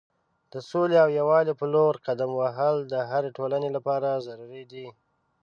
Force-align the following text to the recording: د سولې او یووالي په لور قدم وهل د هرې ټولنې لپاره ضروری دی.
د 0.51 0.53
سولې 0.69 0.97
او 1.03 1.09
یووالي 1.19 1.53
په 1.59 1.65
لور 1.73 1.93
قدم 2.07 2.31
وهل 2.41 2.75
د 2.83 2.93
هرې 3.09 3.29
ټولنې 3.37 3.69
لپاره 3.77 4.21
ضروری 4.27 4.63
دی. 4.71 4.87